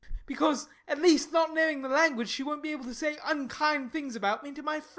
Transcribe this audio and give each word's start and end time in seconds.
Because, 0.25 0.67
at 0.87 0.99
least, 0.99 1.31
not 1.31 1.53
knowing 1.53 1.83
the 1.83 1.87
language, 1.87 2.27
she 2.27 2.41
won't 2.41 2.63
be 2.63 2.71
able 2.71 2.85
to 2.85 2.95
say 2.95 3.19
unkind 3.23 3.91
things 3.91 4.15
about 4.15 4.43
me 4.43 4.51
to 4.53 4.63
my 4.63 4.79
friends. 4.79 4.89